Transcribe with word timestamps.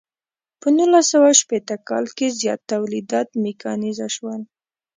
په 0.61 0.67
نولس 0.77 1.05
سوه 1.13 1.29
شپیته 1.41 1.75
کال 1.89 2.05
کې 2.17 2.35
زیات 2.39 2.61
تولیدات 2.71 3.27
میکانیزه 3.45 4.07
شول. 4.15 4.41